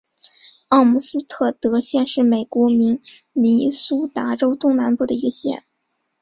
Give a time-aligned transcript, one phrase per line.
[0.69, 2.99] 奥姆斯特德县是美国明
[3.33, 5.63] 尼苏达州东南部的一个县。